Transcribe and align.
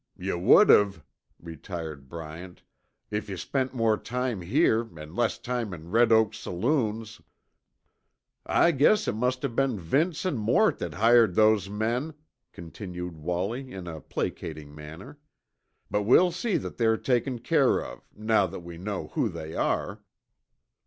"Yuh 0.17 0.35
would 0.35 0.67
have," 0.69 1.03
retorted 1.39 2.09
Bryant, 2.09 2.63
"if 3.11 3.29
yuh 3.29 3.37
spent 3.37 3.75
more 3.75 3.97
time 3.97 4.41
here 4.41 4.89
an' 4.99 5.13
less 5.13 5.37
time 5.37 5.75
in 5.75 5.91
Red 5.91 6.11
Oak 6.11 6.33
saloons." 6.33 7.21
"I 8.43 8.71
guess 8.71 9.07
it 9.07 9.13
must 9.13 9.43
have 9.43 9.55
been 9.55 9.77
Vince 9.79 10.25
an' 10.25 10.37
Mort 10.37 10.79
that 10.79 10.95
hired 10.95 11.35
those 11.35 11.69
men," 11.69 12.15
continued 12.51 13.15
Wallie 13.15 13.71
in 13.71 13.85
a 13.85 14.01
placating 14.01 14.73
manner, 14.73 15.19
"but 15.91 16.01
we'll 16.01 16.31
see 16.31 16.57
that 16.57 16.77
they're 16.77 16.97
taken 16.97 17.37
care 17.37 17.85
of, 17.85 18.09
now 18.17 18.47
that 18.47 18.61
we 18.61 18.79
know 18.79 19.09
who 19.09 19.29
they 19.29 19.53
are." 19.55 20.01